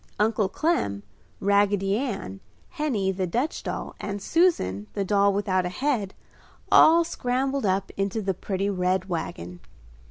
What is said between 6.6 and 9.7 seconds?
all scrambled up into the pretty red wagon.